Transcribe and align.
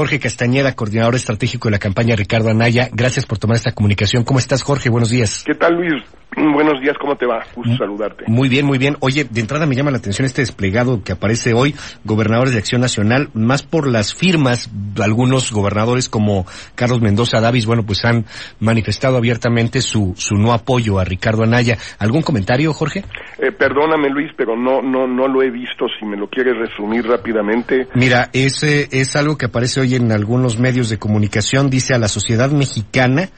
Jorge 0.00 0.18
Castañeda, 0.18 0.74
coordinador 0.74 1.14
estratégico 1.14 1.68
de 1.68 1.72
la 1.72 1.78
campaña 1.78 2.16
Ricardo 2.16 2.48
Anaya. 2.48 2.88
Gracias 2.90 3.26
por 3.26 3.36
tomar 3.36 3.58
esta 3.58 3.72
comunicación. 3.72 4.24
¿Cómo 4.24 4.38
estás, 4.38 4.62
Jorge? 4.62 4.88
Buenos 4.88 5.10
días. 5.10 5.44
¿Qué 5.44 5.54
tal, 5.54 5.74
Luis? 5.74 6.02
Buenos 6.36 6.80
días, 6.80 6.96
¿cómo 6.98 7.16
te 7.16 7.26
va? 7.26 7.44
Gusto 7.54 7.76
saludarte. 7.76 8.24
Muy 8.28 8.48
bien, 8.48 8.64
muy 8.64 8.78
bien. 8.78 8.96
Oye, 9.00 9.24
de 9.24 9.40
entrada 9.40 9.66
me 9.66 9.74
llama 9.74 9.90
la 9.90 9.98
atención 9.98 10.24
este 10.24 10.42
desplegado 10.42 11.02
que 11.02 11.12
aparece 11.12 11.54
hoy, 11.54 11.74
gobernadores 12.04 12.52
de 12.52 12.60
Acción 12.60 12.80
Nacional, 12.80 13.30
más 13.34 13.64
por 13.64 13.88
las 13.88 14.14
firmas, 14.14 14.70
algunos 15.02 15.52
gobernadores 15.52 16.08
como 16.08 16.46
Carlos 16.76 17.00
Mendoza 17.00 17.40
Davis, 17.40 17.66
bueno, 17.66 17.84
pues 17.84 18.04
han 18.04 18.26
manifestado 18.60 19.16
abiertamente 19.16 19.82
su, 19.82 20.14
su 20.16 20.36
no 20.36 20.52
apoyo 20.52 21.00
a 21.00 21.04
Ricardo 21.04 21.42
Anaya. 21.42 21.76
¿Algún 21.98 22.22
comentario, 22.22 22.72
Jorge? 22.72 23.04
Eh, 23.38 23.50
perdóname, 23.50 24.08
Luis, 24.08 24.30
pero 24.36 24.56
no, 24.56 24.80
no, 24.82 25.08
no 25.08 25.26
lo 25.26 25.42
he 25.42 25.50
visto, 25.50 25.86
si 25.98 26.06
me 26.06 26.16
lo 26.16 26.28
quieres 26.28 26.56
resumir 26.56 27.06
rápidamente. 27.06 27.88
Mira, 27.94 28.30
ese 28.32 28.88
es 28.92 29.16
algo 29.16 29.36
que 29.36 29.46
aparece 29.46 29.80
hoy 29.80 29.89
en 29.96 30.12
algunos 30.12 30.58
medios 30.58 30.88
de 30.88 30.98
comunicación, 30.98 31.70
dice 31.70 31.94
a 31.94 31.98
la 31.98 32.08
sociedad 32.08 32.50
mexicana, 32.50 33.30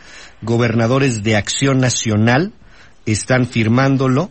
gobernadores 0.42 1.22
de 1.22 1.36
Acción 1.36 1.78
Nacional, 1.78 2.52
están 3.06 3.46
firmándolo 3.46 4.30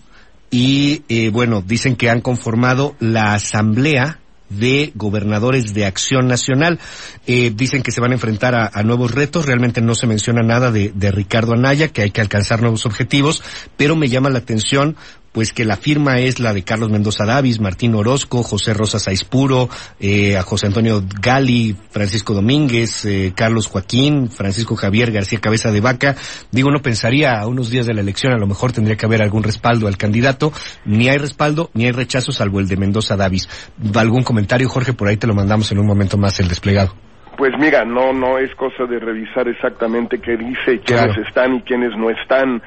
y 0.50 1.04
eh, 1.10 1.30
bueno, 1.30 1.62
dicen 1.62 1.96
que 1.96 2.10
han 2.10 2.22
conformado 2.22 2.96
la 3.00 3.34
asamblea 3.34 4.20
de 4.50 4.92
gobernadores 4.96 5.74
de 5.74 5.86
acción 5.86 6.28
nacional. 6.28 6.80
Eh, 7.26 7.52
dicen 7.56 7.84
que 7.84 7.92
se 7.92 8.02
van 8.02 8.12
a 8.12 8.16
enfrentar 8.16 8.54
a, 8.56 8.84
nuevos 8.84 9.12
retos. 9.12 9.46
Realmente 9.46 9.82
no 9.82 9.96
se 9.96 10.08
menciona 10.08 10.42
nada 10.42 10.72
de, 10.72 10.92
de 10.94 11.12
Ricardo 11.12 11.54
Anaya, 11.54 11.88
que 11.88 12.02
hay 12.02 12.12
que 12.12 12.22
alcanzar 12.22 12.62
nuevos 12.62 12.86
objetivos, 12.86 13.42
pero 13.78 13.96
me 13.96 14.10
llama 14.10 14.30
la 14.30 14.40
atención 14.40 14.98
pues 15.32 15.54
que 15.54 15.66
la 15.66 15.78
firma 15.78 16.20
es 16.20 16.40
la 16.40 16.54
de 16.54 16.64
Carlos 16.64 16.90
Mendoza 16.90 17.26
Davis, 17.26 17.60
Martín 17.60 17.96
Orozco, 17.96 18.44
José 18.44 18.74
Rosa 18.74 19.00
Saispuro, 19.00 19.70
eh, 20.00 20.38
a 20.38 20.44
José 20.44 20.68
Antonio 20.68 21.04
Gali, 21.22 21.76
Francisco 21.90 22.34
Domínguez, 22.34 23.06
eh, 23.06 23.34
Carlos 23.36 23.68
Joaquín, 23.68 24.30
Francisco 24.30 24.76
Javier 24.76 25.12
García 25.12 25.40
Cabeza 25.40 25.72
de 25.72 25.82
Vaca. 25.82 26.16
Digo, 26.52 26.72
no 26.72 26.82
pensaría 26.82 27.40
a 27.40 27.48
unos 27.48 27.70
días 27.70 27.86
de 27.86 27.94
la 27.94 28.02
elección, 28.02 28.34
a 28.34 28.38
lo 28.38 28.48
mejor 28.48 28.72
tendría 28.72 28.98
que 28.98 29.06
haber 29.06 29.22
algún 29.22 29.44
respaldo 29.44 29.88
al 29.88 29.98
candidato. 29.98 30.52
Ni 30.86 31.08
hay 31.10 31.18
respaldo, 31.18 31.70
ni 31.74 31.86
hay 31.86 31.92
rechazo, 31.92 32.32
salvo 32.32 32.60
el 32.60 32.68
de 32.68 32.78
Mendoza 32.78 33.16
Davis. 33.16 33.48
¿Algún 33.96 34.24
comentario, 34.24 34.70
Jorge? 34.70 34.94
Por 34.94 35.08
ahí 35.08 35.18
te 35.18 35.28
lo 35.28 35.34
mandamos 35.34 35.72
en 35.72 35.80
un 35.80 35.88
momento 35.88 36.18
más 36.18 36.40
el 36.40 36.48
desplegado. 36.48 37.11
Pues 37.42 37.58
mira, 37.58 37.84
no 37.84 38.14
no 38.14 38.38
es 38.38 38.54
cosa 38.54 38.86
de 38.86 39.00
revisar 39.00 39.48
exactamente 39.48 40.22
qué 40.22 40.38
dice, 40.38 40.80
quiénes 40.80 41.18
están 41.18 41.56
y 41.56 41.62
quiénes 41.64 41.98
no 41.98 42.12
están, 42.12 42.62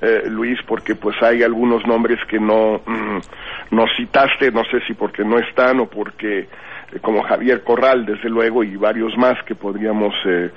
eh, 0.00 0.22
Luis, 0.26 0.56
porque 0.68 0.94
pues 0.94 1.20
hay 1.20 1.42
algunos 1.42 1.84
nombres 1.84 2.20
que 2.28 2.38
no 2.38 2.80
mm, 2.86 3.74
no 3.74 3.86
citaste, 3.96 4.52
no 4.52 4.62
sé 4.66 4.82
si 4.86 4.94
porque 4.94 5.24
no 5.24 5.36
están 5.40 5.80
o 5.80 5.86
porque 5.86 6.42
eh, 6.42 6.48
como 7.02 7.24
Javier 7.24 7.64
Corral, 7.64 8.06
desde 8.06 8.28
luego, 8.28 8.62
y 8.62 8.76
varios 8.76 9.18
más 9.18 9.34
que 9.42 9.56
podríamos 9.56 10.14
eh, 10.24 10.52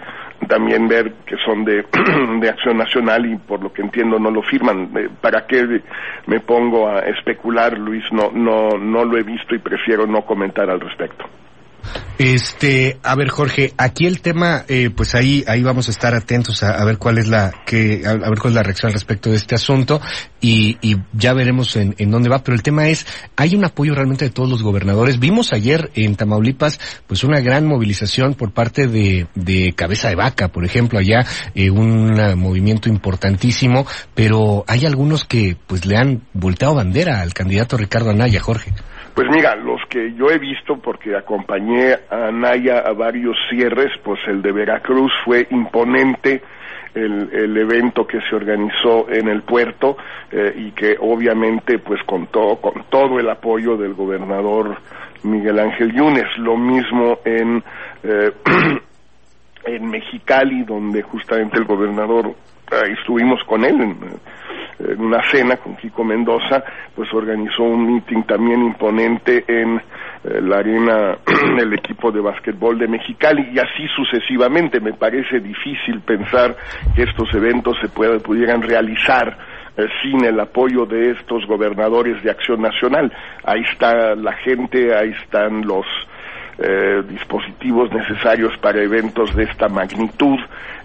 también 0.48 0.88
ver 0.88 1.12
que 1.26 1.38
son 1.38 1.66
de, 1.66 1.84
de 2.42 2.50
Acción 2.50 2.78
Nacional 2.78 3.26
y 3.26 3.38
por 3.38 3.64
lo 3.64 3.74
que 3.74 3.82
entiendo 3.82 4.20
no 4.20 4.30
lo 4.30 4.44
firman. 4.44 4.92
¿Para 5.20 5.48
qué 5.48 5.82
me 6.28 6.42
pongo 6.42 6.90
a 6.90 7.00
especular, 7.00 7.76
Luis? 7.76 8.04
No, 8.12 8.30
no, 8.32 8.78
no 8.78 9.04
lo 9.04 9.18
he 9.18 9.24
visto 9.24 9.56
y 9.56 9.58
prefiero 9.58 10.06
no 10.06 10.22
comentar 10.28 10.70
al 10.70 10.80
respecto. 10.80 11.26
Este, 12.18 13.00
a 13.04 13.16
ver 13.16 13.30
Jorge, 13.30 13.74
aquí 13.78 14.06
el 14.06 14.22
tema, 14.22 14.66
eh, 14.68 14.90
pues 14.96 15.16
ahí, 15.16 15.44
ahí 15.48 15.64
vamos 15.64 15.88
a 15.88 15.92
estar 15.92 16.14
atentos 16.14 16.64
a, 16.64 16.84
ver 16.86 16.98
cuál 16.98 17.18
es 17.18 17.28
la, 17.28 17.52
que, 17.66 18.04
a, 18.06 18.14
ver 18.14 18.40
cuál 18.40 18.52
es 18.52 18.56
la 18.56 18.64
reacción 18.64 18.90
al 18.90 18.94
respecto 18.94 19.30
de 19.30 19.36
este 19.36 19.56
asunto 19.56 20.00
y, 20.40 20.78
y 20.82 20.98
ya 21.14 21.34
veremos 21.34 21.76
en, 21.76 21.96
dónde 22.12 22.30
va. 22.30 22.44
Pero 22.44 22.56
el 22.56 22.64
tema 22.64 22.88
es, 22.88 23.06
hay 23.36 23.56
un 23.56 23.66
apoyo 23.66 23.96
realmente 23.96 24.26
de 24.26 24.32
todos 24.32 24.50
los 24.50 24.62
gobernadores. 24.62 25.20
Vimos 25.20 25.54
ayer 25.54 25.92
en 25.96 26.16
Tamaulipas, 26.16 26.80
pues 27.08 27.24
una 27.24 27.42
gran 27.42 27.66
movilización 27.66 28.36
por 28.36 28.52
parte 28.52 28.88
de, 28.88 29.28
de 29.36 29.74
Cabeza 29.76 30.10
de 30.10 30.16
Vaca, 30.16 30.50
por 30.50 30.66
ejemplo, 30.66 31.00
allá 31.00 31.26
eh, 31.56 31.70
un 31.72 32.14
movimiento 32.38 32.90
importantísimo, 32.90 33.86
pero 34.14 34.64
hay 34.68 34.86
algunos 34.86 35.26
que, 35.26 35.58
pues 35.68 35.86
le 35.86 35.98
han 35.98 36.22
volteado 36.34 36.76
bandera 36.76 37.22
al 37.22 37.34
candidato 37.34 37.76
Ricardo 37.78 38.12
Anaya, 38.12 38.40
Jorge. 38.40 38.74
Pues 39.14 39.28
mira, 39.30 39.56
los 39.56 39.80
que 39.90 40.14
yo 40.14 40.32
he 40.32 40.40
visto, 40.40 40.78
porque 40.78 41.16
acompañé 41.16 41.96
a 42.10 42.32
Naya 42.32 42.80
a 42.80 42.94
varios 42.94 43.38
cierres, 43.50 43.92
pues 44.04 44.20
el 44.28 44.42
de 44.42 44.52
Veracruz 44.52 45.12
fue 45.24 45.48
imponente, 45.52 46.42
el, 46.96 47.30
el 47.32 47.58
evento 47.58 48.08
que 48.08 48.20
se 48.22 48.36
organizó 48.36 49.08
en 49.10 49.28
el 49.28 49.44
puerto 49.44 49.98
eh, 50.32 50.54
y 50.56 50.72
que 50.72 50.96
obviamente 51.00 51.80
pues 51.80 52.02
contó 52.04 52.58
con 52.58 52.86
todo 52.90 53.20
el 53.20 53.30
apoyo 53.30 53.78
del 53.78 53.94
gobernador 53.94 54.78
Miguel 55.24 55.60
Ángel 55.60 55.94
Yunes. 55.94 56.28
Lo 56.38 56.58
mismo 56.58 57.20
en, 57.24 57.64
eh, 58.04 58.32
en 59.66 59.90
Mexicali, 59.90 60.64
donde 60.64 61.04
justamente 61.04 61.58
el 61.58 61.66
gobernador, 61.66 62.34
ahí 62.72 62.94
estuvimos 63.00 63.44
con 63.46 63.64
él 63.64 63.80
en, 63.80 63.98
en 64.80 65.02
una 65.02 65.22
cena 65.30 65.58
con 65.58 65.76
Kiko 65.76 66.04
Mendoza, 66.04 66.64
pues 66.96 67.12
organizó 67.14 67.64
un 67.64 67.94
meeting 67.94 68.24
también 68.24 68.64
imponente 68.64 69.44
en 69.48 69.78
eh, 69.78 70.42
la 70.42 70.58
arena 70.58 71.18
del 71.58 71.74
equipo 71.74 72.12
de 72.12 72.22
básquetbol 72.22 72.78
de 72.78 72.88
Mexicali 72.88 73.50
y 73.54 73.60
así 73.60 73.88
sucesivamente. 73.96 74.80
Me 74.80 74.94
parece 74.94 75.40
difícil 75.40 76.02
pensar 76.02 76.56
que 76.96 77.04
estos 77.04 77.34
eventos 77.34 77.78
se 77.82 77.90
pudieran 77.90 78.62
realizar 78.62 79.38
eh, 79.76 79.88
sin 80.02 80.24
el 80.24 80.40
apoyo 80.40 80.86
de 80.86 81.12
estos 81.12 81.46
gobernadores 81.48 82.22
de 82.24 82.32
acción 82.32 82.62
nacional. 82.62 83.12
Ahí 83.44 83.62
está 83.62 84.16
la 84.16 84.34
gente, 84.34 84.96
ahí 84.96 85.10
están 85.24 85.66
los 85.66 85.86
eh, 86.64 87.04
dispositivos 87.10 87.92
necesarios 87.92 88.58
para 88.62 88.82
eventos 88.82 89.36
de 89.36 89.44
esta 89.44 89.68
magnitud. 89.68 90.40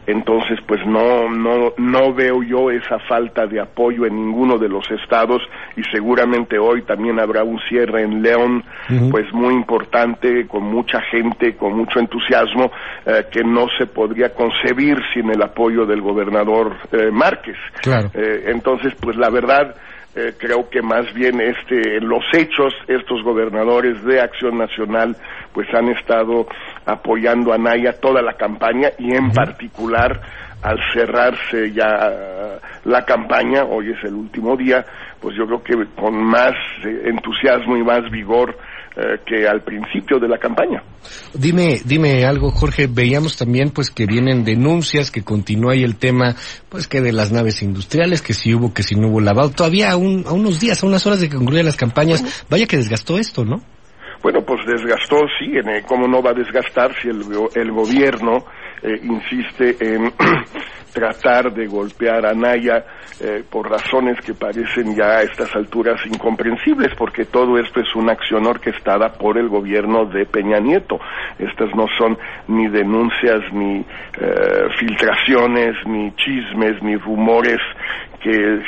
Entonces 0.08 0.58
pues 0.66 0.80
no 0.86 1.28
no 1.28 1.74
no 1.76 2.14
veo 2.14 2.42
yo 2.42 2.70
esa 2.70 2.98
falta 2.98 3.46
de 3.46 3.60
apoyo 3.60 4.06
en 4.06 4.16
ninguno 4.16 4.56
de 4.56 4.66
los 4.66 4.90
estados 4.90 5.42
y 5.76 5.82
seguramente 5.92 6.58
hoy 6.58 6.80
también 6.80 7.20
habrá 7.20 7.44
un 7.44 7.60
cierre 7.68 8.04
en 8.04 8.22
León 8.22 8.64
pues 9.10 9.30
muy 9.34 9.52
importante 9.52 10.46
con 10.46 10.62
mucha 10.62 11.02
gente 11.02 11.56
con 11.56 11.76
mucho 11.76 11.98
entusiasmo 11.98 12.72
eh, 13.04 13.26
que 13.30 13.44
no 13.44 13.66
se 13.76 13.84
podría 13.84 14.32
concebir 14.32 14.96
sin 15.12 15.28
el 15.28 15.42
apoyo 15.42 15.84
del 15.84 16.00
gobernador 16.00 16.74
eh, 16.90 17.10
Márquez. 17.12 17.58
Eh, 18.14 18.44
entonces 18.46 18.94
pues 18.98 19.14
la 19.18 19.28
verdad 19.28 19.74
eh, 20.18 20.34
creo 20.36 20.68
que 20.68 20.82
más 20.82 21.12
bien 21.14 21.40
este 21.40 22.00
los 22.00 22.24
hechos 22.32 22.74
estos 22.88 23.22
gobernadores 23.22 24.02
de 24.04 24.20
Acción 24.20 24.58
Nacional 24.58 25.16
pues 25.52 25.72
han 25.72 25.88
estado 25.88 26.46
apoyando 26.84 27.52
a 27.52 27.58
Naya 27.58 27.92
toda 28.00 28.20
la 28.20 28.34
campaña 28.34 28.90
y 28.98 29.14
en 29.14 29.30
particular 29.30 30.20
al 30.62 30.78
cerrarse 30.92 31.70
ya 31.72 32.58
la 32.84 33.04
campaña, 33.04 33.64
hoy 33.64 33.90
es 33.90 34.02
el 34.04 34.14
último 34.14 34.56
día, 34.56 34.84
pues 35.20 35.36
yo 35.36 35.46
creo 35.46 35.62
que 35.62 35.74
con 36.00 36.14
más 36.14 36.54
eh, 36.84 37.02
entusiasmo 37.04 37.76
y 37.76 37.84
más 37.84 38.10
vigor 38.10 38.56
eh, 39.00 39.20
que 39.24 39.46
al 39.46 39.62
principio 39.62 40.18
de 40.18 40.26
la 40.26 40.38
campaña. 40.38 40.82
Dime, 41.32 41.78
dime 41.84 42.24
algo, 42.24 42.50
Jorge. 42.50 42.88
Veíamos 42.90 43.36
también, 43.36 43.70
pues, 43.70 43.92
que 43.92 44.06
vienen 44.06 44.44
denuncias, 44.44 45.12
que 45.12 45.22
continúa 45.22 45.74
ahí 45.74 45.84
el 45.84 45.96
tema, 45.96 46.34
pues, 46.68 46.88
que 46.88 47.00
de 47.00 47.12
las 47.12 47.30
naves 47.30 47.62
industriales, 47.62 48.22
que 48.22 48.34
si 48.34 48.52
hubo, 48.52 48.74
que 48.74 48.82
si 48.82 48.96
no 48.96 49.06
hubo 49.06 49.20
lavado. 49.20 49.50
Todavía 49.50 49.92
a, 49.92 49.96
unos 49.96 50.58
días, 50.58 50.82
a 50.82 50.86
unas 50.88 51.06
horas 51.06 51.20
de 51.20 51.28
que 51.28 51.36
concluyan 51.36 51.66
las 51.66 51.76
campañas, 51.76 52.44
vaya 52.50 52.66
que 52.66 52.76
desgastó 52.76 53.18
esto, 53.18 53.44
¿no? 53.44 53.62
Bueno, 54.20 54.40
pues 54.44 54.66
desgastó, 54.66 55.18
sí, 55.38 55.46
en, 55.54 55.80
¿cómo 55.86 56.08
no 56.08 56.20
va 56.20 56.32
a 56.32 56.34
desgastar 56.34 56.90
si 57.00 57.08
el, 57.08 57.22
el 57.54 57.70
gobierno 57.70 58.46
eh, 58.82 59.00
insiste 59.02 59.76
en 59.80 60.12
tratar 60.92 61.52
de 61.52 61.66
golpear 61.66 62.26
a 62.26 62.34
Naya 62.34 62.84
eh, 63.20 63.44
por 63.48 63.70
razones 63.70 64.18
que 64.24 64.34
parecen 64.34 64.94
ya 64.94 65.18
a 65.18 65.22
estas 65.22 65.54
alturas 65.54 66.00
incomprensibles, 66.06 66.94
porque 66.96 67.24
todo 67.24 67.58
esto 67.58 67.80
es 67.80 67.94
una 67.94 68.12
acción 68.12 68.46
orquestada 68.46 69.12
por 69.12 69.38
el 69.38 69.48
gobierno 69.48 70.06
de 70.06 70.26
Peña 70.26 70.58
Nieto. 70.58 70.98
Estas 71.38 71.74
no 71.74 71.86
son 71.98 72.16
ni 72.48 72.68
denuncias, 72.68 73.40
ni 73.52 73.78
eh, 73.78 74.68
filtraciones, 74.78 75.74
ni 75.86 76.12
chismes, 76.16 76.82
ni 76.82 76.96
rumores 76.96 77.60
que, 78.20 78.60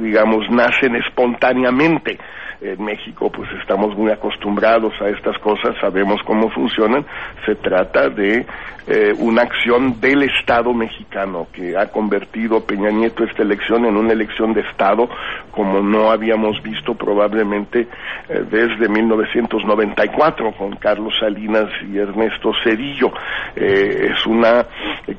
digamos, 0.00 0.50
nacen 0.50 0.96
espontáneamente 0.96 2.18
en 2.60 2.82
México 2.82 3.30
pues 3.30 3.50
estamos 3.60 3.96
muy 3.96 4.10
acostumbrados 4.10 4.94
a 5.00 5.08
estas 5.08 5.38
cosas, 5.38 5.76
sabemos 5.80 6.20
cómo 6.24 6.50
funcionan, 6.50 7.04
se 7.44 7.54
trata 7.56 8.08
de 8.08 8.46
eh, 8.88 9.12
una 9.18 9.42
acción 9.42 10.00
del 10.00 10.22
Estado 10.22 10.72
mexicano 10.72 11.48
que 11.52 11.76
ha 11.76 11.86
convertido 11.88 12.64
Peña 12.64 12.90
Nieto 12.90 13.24
esta 13.24 13.42
elección 13.42 13.84
en 13.84 13.96
una 13.96 14.12
elección 14.12 14.54
de 14.54 14.60
Estado 14.60 15.08
como 15.50 15.80
no 15.80 16.10
habíamos 16.10 16.62
visto 16.62 16.94
probablemente 16.94 17.88
eh, 18.28 18.44
desde 18.48 18.88
1994 18.88 20.52
con 20.52 20.76
Carlos 20.76 21.14
Salinas 21.18 21.68
y 21.90 21.98
Ernesto 21.98 22.52
Cedillo. 22.62 23.10
Eh, 23.56 24.12
es 24.12 24.24
una 24.26 24.66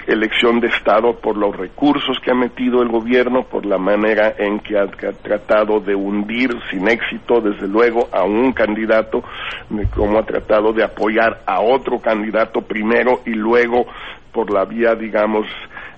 elección 0.06 0.62
de 0.62 0.68
Estado 0.68 1.18
por 1.20 1.36
los 1.36 1.54
recursos 1.54 2.20
que 2.22 2.32
ha 2.32 2.36
metido 2.36 2.82
el 2.82 2.88
gobierno, 2.88 3.44
por 3.50 3.66
la 3.66 3.78
manera 3.78 4.34
en 4.38 4.60
que 4.60 4.78
ha, 4.78 4.88
tratado 4.88 5.80
de 5.80 5.96
hundir 5.96 6.50
sin 6.70 6.88
éxito, 6.88 7.42
desde 7.42 7.68
luego, 7.68 8.08
a 8.12 8.24
un 8.24 8.54
candidato, 8.54 9.24
de 9.70 9.88
cómo 9.90 10.20
ha 10.20 10.24
tratado 10.24 10.74
de 10.74 10.84
apoyar 10.84 11.42
a 11.46 11.62
otro 11.62 12.00
candidato 12.00 12.62
primero 12.62 13.22
y 13.26 13.32
luego 13.32 13.86
por 14.32 14.52
la 14.54 14.66
vía, 14.66 14.94
digamos, 14.96 15.48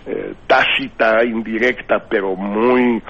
eh, 0.06 0.34
tácita, 0.48 1.24
indirecta, 1.24 2.04
pero 2.10 2.36
muy 2.36 3.02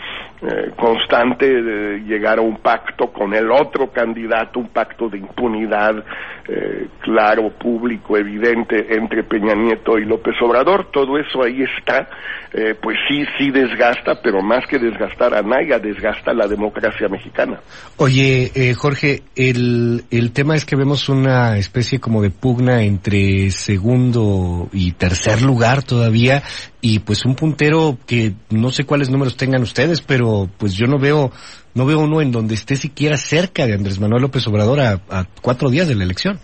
eh, 0.41 0.58
constante 0.79 1.45
de 1.45 1.99
llegar 1.99 2.39
a 2.39 2.41
un 2.41 2.57
pacto 2.57 3.11
con 3.11 3.33
el 3.33 3.51
otro 3.51 3.91
candidato, 3.91 4.59
un 4.59 4.69
pacto 4.69 5.09
de 5.09 5.17
impunidad 5.17 6.03
eh, 6.47 6.87
claro, 7.01 7.49
público, 7.49 8.17
evidente 8.17 8.87
entre 8.95 9.23
Peña 9.23 9.53
Nieto 9.53 9.99
y 9.99 10.05
López 10.05 10.33
Obrador. 10.41 10.89
Todo 10.91 11.19
eso 11.19 11.43
ahí 11.43 11.61
está, 11.61 12.09
eh, 12.53 12.75
pues 12.81 12.97
sí, 13.07 13.23
sí 13.37 13.51
desgasta, 13.51 14.19
pero 14.23 14.41
más 14.41 14.65
que 14.67 14.79
desgastar 14.79 15.35
a 15.35 15.41
Naya, 15.41 15.77
desgasta 15.77 16.33
la 16.33 16.47
democracia 16.47 17.07
mexicana. 17.07 17.59
Oye, 17.97 18.51
eh, 18.55 18.73
Jorge, 18.73 19.21
el, 19.35 20.05
el 20.09 20.31
tema 20.31 20.55
es 20.55 20.65
que 20.65 20.75
vemos 20.75 21.07
una 21.09 21.57
especie 21.57 21.99
como 21.99 22.21
de 22.21 22.31
pugna 22.31 22.81
entre 22.83 23.51
segundo 23.51 24.69
y 24.71 24.93
tercer 24.93 25.41
lugar 25.43 25.83
todavía 25.83 26.41
y 26.81 26.99
pues 26.99 27.25
un 27.25 27.35
puntero 27.35 27.97
que 28.07 28.33
no 28.49 28.69
sé 28.71 28.85
cuáles 28.85 29.09
números 29.09 29.35
tengan 29.37 29.61
ustedes, 29.61 30.01
pero 30.01 30.49
pues 30.57 30.73
yo 30.73 30.87
no 30.87 30.97
veo 30.99 31.31
no 31.75 31.85
veo 31.85 31.99
uno 31.99 32.21
en 32.21 32.31
donde 32.31 32.55
esté 32.55 32.75
siquiera 32.75 33.17
cerca 33.17 33.65
de 33.67 33.73
Andrés 33.73 33.99
Manuel 33.99 34.21
López 34.23 34.47
Obrador 34.47 34.79
a, 34.79 34.93
a 35.09 35.25
cuatro 35.41 35.69
días 35.69 35.87
de 35.87 35.95
la 35.95 36.03
elección. 36.03 36.39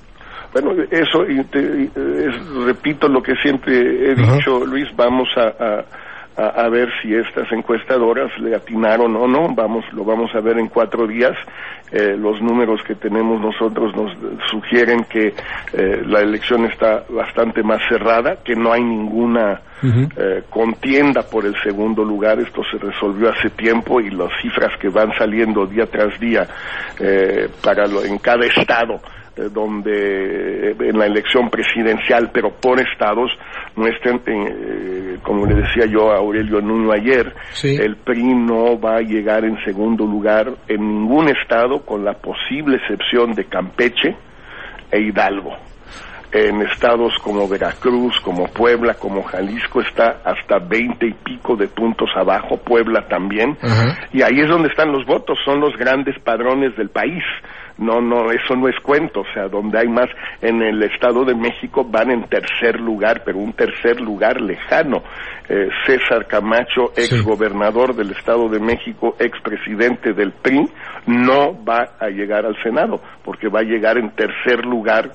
Bueno, 0.53 0.71
eso, 0.91 1.23
te- 1.51 1.83
es- 1.83 2.47
repito 2.65 3.07
lo 3.09 3.21
que 3.21 3.33
siempre 3.43 3.77
he 4.11 4.15
dicho, 4.15 4.65
Luis, 4.65 4.87
vamos 4.95 5.27
a, 5.35 5.47
a- 5.63 5.85
a, 6.37 6.47
a 6.65 6.69
ver 6.69 6.89
si 7.01 7.13
estas 7.15 7.51
encuestadoras 7.51 8.31
le 8.39 8.55
atinaron 8.55 9.15
o 9.15 9.27
no, 9.27 9.53
vamos, 9.55 9.85
lo 9.93 10.03
vamos 10.03 10.33
a 10.35 10.41
ver 10.41 10.57
en 10.59 10.67
cuatro 10.67 11.07
días. 11.07 11.33
Eh, 11.91 12.15
los 12.17 12.41
números 12.41 12.81
que 12.83 12.95
tenemos 12.95 13.39
nosotros 13.39 13.95
nos 13.95 14.11
sugieren 14.49 15.03
que 15.05 15.33
eh, 15.73 16.01
la 16.05 16.19
elección 16.21 16.65
está 16.65 17.03
bastante 17.09 17.61
más 17.63 17.79
cerrada, 17.87 18.37
que 18.43 18.55
no 18.55 18.73
hay 18.73 18.83
ninguna 18.83 19.61
eh, 20.17 20.43
contienda 20.49 21.21
por 21.23 21.45
el 21.45 21.55
segundo 21.61 22.03
lugar. 22.03 22.39
Esto 22.39 22.63
se 22.71 22.77
resolvió 22.79 23.29
hace 23.29 23.49
tiempo 23.51 24.01
y 24.01 24.09
las 24.09 24.29
cifras 24.41 24.75
que 24.79 24.89
van 24.89 25.11
saliendo 25.17 25.65
día 25.67 25.85
tras 25.85 26.19
día 26.19 26.47
eh, 26.99 27.47
para 27.63 27.85
lo- 27.87 28.03
en 28.03 28.17
cada 28.17 28.45
estado 28.47 28.99
eh, 29.37 29.49
donde 29.51 30.71
eh, 30.71 30.75
en 30.79 30.97
la 30.97 31.05
elección 31.05 31.49
presidencial, 31.49 32.31
pero 32.33 32.51
por 32.51 32.79
estados, 32.79 33.31
muestran, 33.75 34.21
eh, 34.25 35.17
como 35.23 35.45
le 35.45 35.55
decía 35.55 35.85
yo 35.85 36.11
a 36.11 36.17
Aurelio 36.17 36.61
Nuno 36.61 36.91
ayer, 36.91 37.33
Sí. 37.51 37.75
el 37.75 37.97
PRI 37.97 38.33
no 38.33 38.79
va 38.79 38.97
a 38.97 39.01
llegar 39.01 39.43
en 39.45 39.57
segundo 39.65 40.05
lugar 40.05 40.51
en 40.67 40.79
ningún 40.81 41.29
estado, 41.29 41.81
con 41.85 42.05
la 42.05 42.13
posible 42.13 42.77
excepción 42.77 43.33
de 43.33 43.45
Campeche 43.45 44.15
e 44.91 45.01
Hidalgo 45.01 45.55
en 46.31 46.61
estados 46.63 47.13
como 47.23 47.47
Veracruz, 47.47 48.19
como 48.21 48.45
Puebla, 48.47 48.95
como 48.95 49.23
Jalisco 49.23 49.81
está 49.81 50.21
hasta 50.23 50.59
veinte 50.59 51.07
y 51.07 51.13
pico 51.13 51.55
de 51.55 51.67
puntos 51.67 52.09
abajo, 52.15 52.57
Puebla 52.57 53.07
también, 53.07 53.57
y 54.11 54.21
ahí 54.21 54.39
es 54.39 54.49
donde 54.49 54.69
están 54.69 54.91
los 54.91 55.05
votos, 55.05 55.37
son 55.45 55.59
los 55.61 55.75
grandes 55.77 56.17
padrones 56.23 56.75
del 56.75 56.89
país. 56.89 57.23
No, 57.77 57.99
no, 57.99 58.31
eso 58.31 58.55
no 58.55 58.69
es 58.69 58.79
cuento, 58.81 59.19
o 59.19 59.33
sea, 59.33 59.49
donde 59.49 59.77
hay 59.77 59.89
más, 59.89 60.07
en 60.41 60.61
el 60.61 60.81
Estado 60.83 61.25
de 61.25 61.35
México 61.35 61.83
van 61.83 62.09
en 62.09 62.23
tercer 62.29 62.79
lugar, 62.79 63.23
pero 63.25 63.37
un 63.37 63.51
tercer 63.51 63.99
lugar 63.99 64.39
lejano. 64.39 65.03
Eh, 65.49 65.67
César 65.85 66.25
Camacho, 66.25 66.93
Sí. 66.95 67.01
ex 67.15 67.21
gobernador 67.21 67.93
del 67.93 68.11
Estado 68.11 68.47
de 68.47 68.61
México, 68.61 69.17
ex 69.19 69.37
presidente 69.41 70.13
del 70.13 70.31
PRI, 70.31 70.65
no 71.07 71.61
va 71.65 71.97
a 71.99 72.07
llegar 72.07 72.45
al 72.45 72.55
Senado, 72.63 73.01
porque 73.25 73.49
va 73.49 73.59
a 73.59 73.63
llegar 73.63 73.97
en 73.97 74.09
tercer 74.11 74.65
lugar 74.65 75.11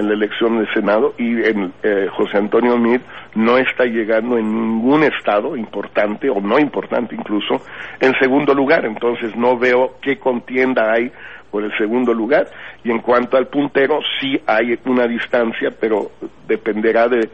en 0.00 0.08
la 0.08 0.14
elección 0.14 0.58
del 0.58 0.72
Senado 0.74 1.14
y 1.18 1.42
en, 1.44 1.72
eh, 1.82 2.08
José 2.12 2.38
Antonio 2.38 2.76
Meade 2.76 3.04
no 3.34 3.58
está 3.58 3.84
llegando 3.84 4.36
en 4.36 4.52
ningún 4.52 5.04
estado 5.04 5.56
importante 5.56 6.28
o 6.28 6.40
no 6.40 6.58
importante 6.58 7.14
incluso 7.14 7.62
en 8.00 8.12
segundo 8.18 8.54
lugar. 8.54 8.84
Entonces 8.84 9.36
no 9.36 9.56
veo 9.56 9.96
qué 10.02 10.18
contienda 10.18 10.92
hay 10.92 11.12
por 11.50 11.64
el 11.64 11.76
segundo 11.76 12.14
lugar. 12.14 12.48
Y 12.84 12.90
en 12.90 13.00
cuanto 13.00 13.36
al 13.36 13.48
puntero, 13.48 14.00
sí 14.20 14.40
hay 14.46 14.78
una 14.86 15.06
distancia, 15.06 15.70
pero 15.78 16.10
dependerá 16.46 17.08
de 17.08 17.28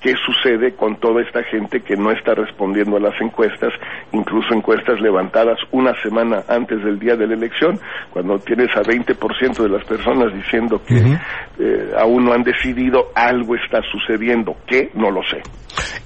qué 0.00 0.14
sucede 0.24 0.74
con 0.74 0.96
toda 1.00 1.22
esta 1.22 1.42
gente 1.44 1.80
que 1.80 1.96
no 1.96 2.10
está 2.10 2.34
respondiendo 2.34 2.96
a 2.96 3.00
las 3.00 3.20
encuestas, 3.20 3.72
incluso 4.12 4.54
encuestas 4.54 5.00
levantadas 5.00 5.58
una 5.72 5.92
semana 6.02 6.44
antes 6.48 6.82
del 6.84 6.98
día 6.98 7.16
de 7.16 7.26
la 7.26 7.34
elección, 7.34 7.78
cuando 8.10 8.38
tienes 8.38 8.68
a 8.76 8.82
20% 8.82 9.62
de 9.62 9.68
las 9.68 9.84
personas 9.84 10.32
diciendo 10.34 10.80
que 10.86 10.96
eh, 10.96 11.90
aún 11.98 12.24
no 12.24 12.32
han 12.32 12.42
decidido, 12.42 13.10
algo 13.14 13.56
está 13.56 13.80
sucediendo. 13.90 14.56
¿Qué? 14.66 14.90
No 14.94 15.10
lo 15.10 15.22
sé. 15.22 15.42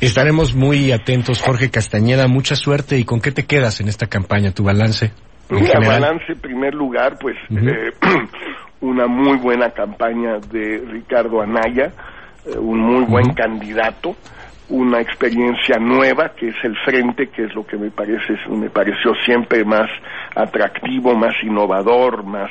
Estaremos 0.01 0.55
muy 0.55 0.93
atentos, 0.93 1.41
Jorge 1.41 1.71
Castañeda. 1.71 2.27
Mucha 2.29 2.57
suerte. 2.57 2.99
¿Y 2.99 3.05
con 3.05 3.21
qué 3.21 3.33
te 3.33 3.45
quedas 3.47 3.81
en 3.81 3.89
esta 3.89 4.07
campaña? 4.07 4.53
¿Tu 4.53 4.65
balance? 4.65 5.13
general? 5.49 6.01
balance, 6.01 6.33
en 6.33 6.41
primer 6.41 6.75
lugar, 6.75 7.19
pues 7.21 7.37
eh, 7.51 7.91
una 8.81 9.07
muy 9.07 9.39
buena 9.39 9.71
campaña 9.71 10.39
de 10.51 10.83
Ricardo 10.89 11.41
Anaya, 11.43 11.93
eh, 12.45 12.59
un 12.59 12.81
muy 12.81 13.05
buen 13.05 13.35
candidato, 13.35 14.17
una 14.69 15.01
experiencia 15.01 15.79
nueva 15.79 16.31
que 16.31 16.49
es 16.49 16.57
el 16.65 16.77
frente, 16.79 17.29
que 17.29 17.45
es 17.45 17.55
lo 17.55 17.67
que 17.67 17.77
me 17.77 17.91
parece, 17.91 18.39
me 18.49 18.71
pareció 18.71 19.15
siempre 19.25 19.65
más 19.65 19.91
atractivo, 20.35 21.15
más 21.15 21.35
innovador, 21.43 22.25
más 22.25 22.51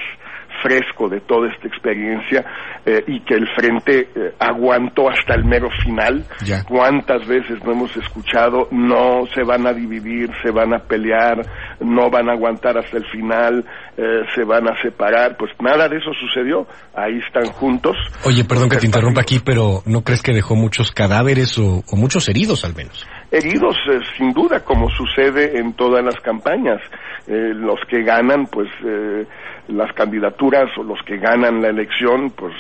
fresco 0.62 1.10
de 1.10 1.22
toda 1.22 1.50
esta 1.52 1.68
experiencia 1.68 2.46
eh, 2.86 3.04
y 3.08 3.20
que 3.22 3.36
el 3.36 3.48
frente 3.56 4.10
eh, 4.16 4.34
aguantó 4.40 5.10
hasta 5.10 5.36
el 5.36 5.46
mero 5.46 5.70
final. 5.84 6.26
Ya. 6.44 6.64
¿Cuántas 6.64 7.26
veces 7.28 7.64
no 7.64 7.74
hemos 7.74 7.96
escuchado 7.98 8.68
no 8.72 9.26
se 9.34 9.44
van 9.44 9.68
a 9.68 9.74
dividir, 9.74 10.30
se 10.44 10.52
van 10.52 10.74
a 10.74 10.80
pelear, 10.80 11.42
no 11.80 12.10
van 12.10 12.30
a 12.30 12.34
aguantar 12.34 12.78
hasta 12.78 12.98
el 12.98 13.06
final, 13.06 13.66
eh, 13.98 14.22
se 14.36 14.44
van 14.44 14.68
a 14.68 14.82
separar? 14.82 15.38
Pues 15.38 15.52
nada 15.60 15.88
de 15.88 15.98
eso 15.98 16.12
sucedió. 16.14 16.68
Ahí 16.96 17.20
están 17.26 17.52
juntos. 17.54 17.96
Oye, 18.26 18.44
perdón 18.44 18.70
que 18.70 18.78
te 18.78 18.86
interrumpa 18.86 19.22
aquí, 19.22 19.40
pero 19.44 19.82
¿no 19.86 20.04
crees 20.04 20.22
que 20.22 20.34
dejó 20.34 20.56
muchos 20.56 20.92
cadáveres 20.92 21.58
o, 21.58 21.84
o 21.88 21.96
muchos 21.96 22.28
heridos 22.30 22.66
al 22.66 22.76
menos? 22.76 23.06
Heridos 23.32 23.78
eh, 23.90 24.02
sin 24.18 24.34
duda 24.34 24.60
como 24.60 24.90
sucede 24.90 25.58
en 25.58 25.74
todas 25.74 26.04
las 26.04 26.20
campañas. 26.20 26.82
Eh, 27.28 27.54
los 27.56 27.80
que 27.88 28.04
ganan 28.04 28.48
pues 28.48 28.70
eh, 28.84 29.26
las 29.70 29.94
candidaturas 29.94 30.70
o 30.78 30.84
los 30.84 31.02
que 31.04 31.18
ganan 31.18 31.62
la 31.62 31.70
elección 31.70 32.32
pues 32.32 32.54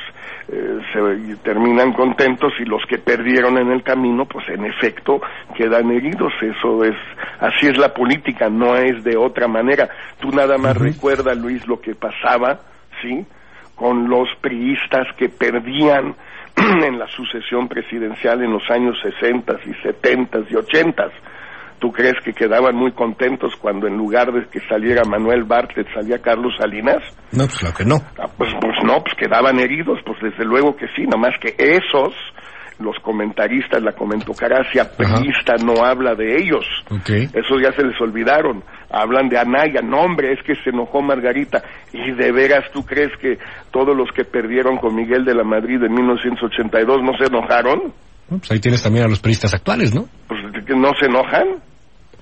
eh, 0.47 0.79
se 0.93 1.35
terminan 1.37 1.93
contentos 1.93 2.53
y 2.59 2.65
los 2.65 2.85
que 2.85 2.97
perdieron 2.97 3.57
en 3.57 3.71
el 3.71 3.83
camino 3.83 4.25
pues 4.25 4.47
en 4.49 4.65
efecto 4.65 5.21
quedan 5.55 5.91
heridos. 5.91 6.31
Eso 6.41 6.83
es 6.83 6.95
así 7.39 7.67
es 7.67 7.77
la 7.77 7.93
política 7.93 8.49
no 8.49 8.75
es 8.75 9.03
de 9.03 9.17
otra 9.17 9.47
manera. 9.47 9.89
Tú 10.19 10.29
nada 10.31 10.57
más 10.57 10.75
Ujú. 10.75 10.85
recuerda 10.85 11.33
Luis 11.33 11.67
lo 11.67 11.81
que 11.81 11.95
pasaba 11.95 12.59
sí 13.01 13.25
con 13.75 14.09
los 14.09 14.29
priistas 14.41 15.07
que 15.17 15.27
perdían 15.27 16.15
en 16.85 16.99
la 16.99 17.07
sucesión 17.07 17.67
presidencial 17.67 18.43
en 18.43 18.51
los 18.51 18.63
años 18.69 18.97
60 19.01 19.53
y 19.65 19.73
70 19.81 20.39
y 20.49 20.55
80. 20.55 21.03
¿Tú 21.79 21.91
crees 21.91 22.13
que 22.23 22.33
quedaban 22.33 22.75
muy 22.75 22.91
contentos 22.91 23.55
cuando 23.59 23.87
en 23.87 23.97
lugar 23.97 24.31
de 24.31 24.45
que 24.49 24.59
saliera 24.69 25.01
Manuel 25.03 25.45
Bartlett 25.45 25.87
salía 25.91 26.21
Carlos 26.21 26.53
Salinas? 26.59 27.01
No, 27.31 27.45
pues 27.45 27.57
claro 27.57 27.75
que 27.75 27.85
no. 27.85 27.95
Ah, 28.19 28.29
pues, 28.37 28.51
pues 28.61 28.75
no, 28.85 29.01
pues 29.01 29.15
quedaban 29.15 29.59
heridos, 29.59 29.97
pues 30.05 30.19
desde 30.21 30.45
luego 30.45 30.75
que 30.75 30.85
sí, 30.95 31.05
nada 31.05 31.17
más 31.17 31.33
que 31.41 31.55
esos, 31.57 32.13
los 32.81 32.97
comentaristas, 32.99 33.81
la 33.81 33.93
comentocracia 33.93 34.91
priista 34.91 35.55
no 35.63 35.83
habla 35.83 36.15
de 36.15 36.37
ellos. 36.37 36.65
Ok. 36.89 37.09
Esos 37.09 37.61
ya 37.61 37.71
se 37.73 37.83
les 37.83 37.99
olvidaron. 38.01 38.63
Hablan 38.89 39.29
de 39.29 39.37
Anaya. 39.37 39.81
No, 39.81 40.01
hombre, 40.01 40.33
es 40.33 40.39
que 40.43 40.55
se 40.63 40.71
enojó 40.71 41.01
Margarita. 41.01 41.63
¿Y 41.93 42.11
de 42.11 42.31
veras 42.31 42.69
tú 42.71 42.83
crees 42.83 43.11
que 43.21 43.37
todos 43.71 43.95
los 43.95 44.09
que 44.11 44.23
perdieron 44.25 44.77
con 44.77 44.95
Miguel 44.95 45.25
de 45.25 45.35
la 45.35 45.43
Madrid 45.43 45.81
en 45.83 45.93
1982 45.93 46.97
no 47.03 47.13
se 47.17 47.25
enojaron? 47.25 47.93
No, 48.29 48.37
Pues 48.37 48.51
ahí 48.51 48.59
tienes 48.59 48.81
también 48.81 49.05
a 49.05 49.09
los 49.09 49.19
periodistas 49.19 49.53
actuales, 49.53 49.93
¿no? 49.93 50.07
Pues 50.27 50.39
no 50.75 50.91
se 50.99 51.05
enojan. 51.05 51.70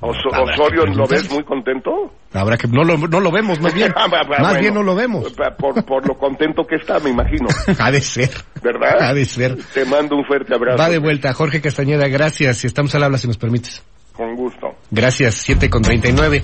Oso- 0.01 0.29
Osorio, 0.29 0.86
¿lo 0.86 1.06
ves 1.08 1.29
muy 1.32 1.44
contento? 1.44 2.13
Habrá 2.34 2.58
que 2.58 2.68
no 2.68 2.84
lo, 2.84 2.98
no 2.98 3.20
lo 3.20 3.32
vemos, 3.32 3.60
más 3.60 3.74
bien. 3.74 3.94
Ah, 3.98 4.08
más 4.08 4.27
bueno. 4.27 4.60
bien 4.60 4.74
no 4.74 4.84
lo 4.84 4.96
vemos. 4.96 5.34
Por, 5.58 5.84
por 5.84 6.08
lo 6.08 6.18
contento 6.18 6.65
que 6.65 6.75
está, 6.75 7.00
me 7.00 7.10
imagino. 7.10 7.48
ha 7.79 7.91
de 7.91 8.01
ser. 8.01 8.29
¿Verdad? 8.62 9.01
Ha 9.01 9.13
de 9.13 9.25
ser. 9.25 9.58
Te 9.74 9.84
mando 9.86 10.15
un 10.15 10.25
fuerte 10.25 10.53
abrazo. 10.53 10.77
Va 10.77 10.89
de 10.89 11.00
vuelta. 11.00 11.34
Jorge 11.34 11.60
Castañeda, 11.62 12.08
gracias. 12.08 12.58
Si 12.58 12.68
estamos 12.68 12.94
al 12.96 13.03
habla, 13.03 13.18
si 13.18 13.27
nos 13.27 13.38
permites. 13.38 13.84
Con 14.13 14.36
gusto. 14.36 14.75
Gracias. 14.91 15.36
7 15.36 15.70
con 15.70 15.82
39. 15.82 16.38